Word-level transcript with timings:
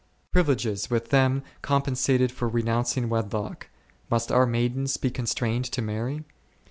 Privileges 0.31 0.89
with 0.89 1.09
them 1.11 1.43
compen 1.61 1.95
sated 1.95 2.31
for 2.31 2.49
renouncing 2.49 3.07
wedlock; 3.07 3.67
must 4.09 4.31
our 4.31 4.47
maidens 4.47 4.97
be 4.97 5.11
constrained 5.11 5.65
to 5.65 5.79
marry 5.83 6.23